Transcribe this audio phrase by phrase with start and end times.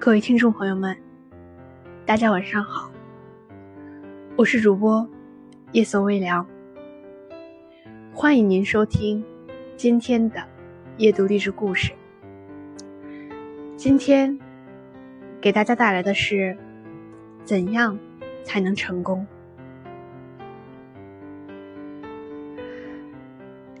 [0.00, 0.96] 各位听众朋友们，
[2.06, 2.88] 大家晚上好，
[4.36, 5.06] 我是主播
[5.72, 6.46] 夜色微凉，
[8.14, 9.24] 欢迎您收听
[9.76, 10.40] 今天的
[10.98, 11.92] 夜读励志故事。
[13.76, 14.38] 今天
[15.40, 16.56] 给大家带来的是
[17.44, 17.98] 怎样
[18.44, 19.26] 才能成功？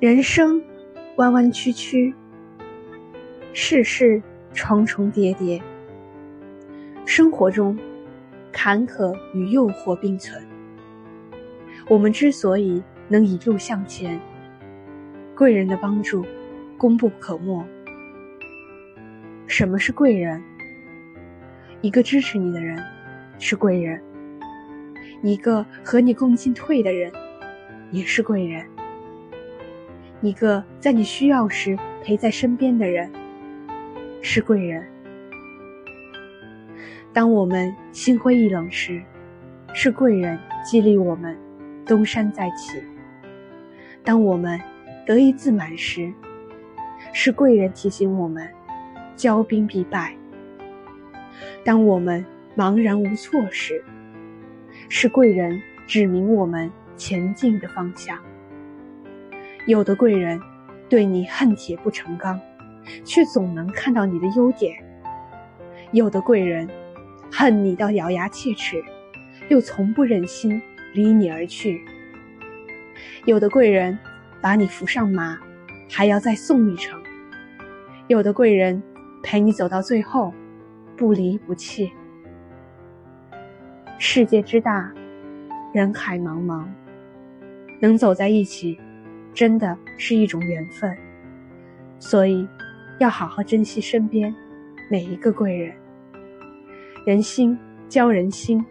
[0.00, 0.60] 人生
[1.14, 2.12] 弯弯曲曲，
[3.52, 4.20] 世事
[4.52, 5.62] 重重叠叠。
[7.08, 7.74] 生活中，
[8.52, 10.46] 坎坷与诱惑并存。
[11.88, 14.20] 我们之所以能一路向前，
[15.34, 16.22] 贵人的帮助
[16.76, 17.66] 功不可没。
[19.46, 20.42] 什么是贵人？
[21.80, 22.78] 一个支持你的人
[23.38, 24.02] 是贵人，
[25.22, 27.10] 一个和你共进退的人
[27.90, 28.66] 也是贵人，
[30.20, 33.10] 一个在你需要时陪在身边的人
[34.20, 34.86] 是贵人。
[37.12, 39.02] 当我们心灰意冷时，
[39.72, 41.36] 是贵人激励我们
[41.84, 42.80] 东山再起；
[44.04, 44.60] 当我们
[45.06, 46.12] 得意自满时，
[47.12, 48.46] 是贵人提醒我们
[49.16, 50.12] 骄兵必败；
[51.64, 52.24] 当我们
[52.56, 53.82] 茫然无措时，
[54.88, 58.18] 是贵人指明我们前进的方向。
[59.66, 60.40] 有的贵人
[60.88, 62.38] 对你恨铁不成钢，
[63.02, 64.72] 却总能看到你的优点；
[65.90, 66.68] 有的贵人。
[67.30, 68.82] 恨你到咬牙切齿，
[69.48, 70.60] 又从不忍心
[70.94, 71.84] 离你而去。
[73.26, 73.98] 有的贵人
[74.40, 75.38] 把你扶上马，
[75.90, 76.98] 还要再送一程；
[78.06, 78.82] 有的贵人
[79.22, 80.32] 陪你走到最后，
[80.96, 81.90] 不离不弃。
[83.98, 84.92] 世界之大，
[85.72, 86.64] 人海茫茫，
[87.80, 88.78] 能走在一起，
[89.34, 90.96] 真的是一种缘分。
[91.98, 92.48] 所以，
[92.98, 94.34] 要好好珍惜身边
[94.88, 95.74] 每一个贵人。
[97.06, 98.64] 人心交人心，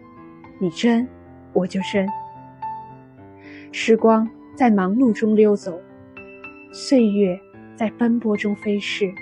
[0.60, 1.08] 你真，
[1.52, 2.08] 我就真。
[3.72, 5.80] 时光在忙碌中溜走，
[6.72, 7.38] 岁月
[7.74, 9.12] 在奔波中飞逝，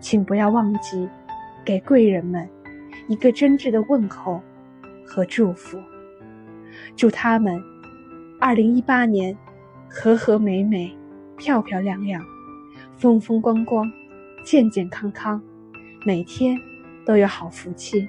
[0.00, 1.08] 请不要忘记
[1.64, 2.48] 给贵人们
[3.06, 4.40] 一个真挚的问候
[5.04, 5.78] 和祝福。
[6.96, 7.62] 祝他们
[8.40, 9.36] 二零一八年
[9.90, 10.96] 和和美美、
[11.36, 12.24] 漂漂亮亮、
[12.96, 13.90] 风风光光、
[14.44, 15.40] 健健康康，
[16.06, 16.58] 每天
[17.04, 18.08] 都有好福气。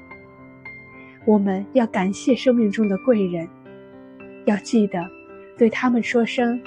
[1.26, 3.48] 我们要感谢生命中的贵人，
[4.46, 5.00] 要记得
[5.58, 6.62] 对他们说声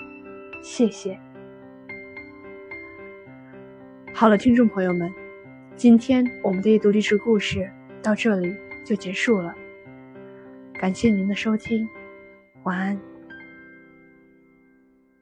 [0.62, 1.18] 谢谢。
[4.14, 5.12] 好了，听众朋友们，
[5.76, 7.70] 今天我们的阅读历史故事
[8.02, 9.54] 到这里就结束了，
[10.72, 11.86] 感谢您的收听，
[12.62, 13.15] 晚安。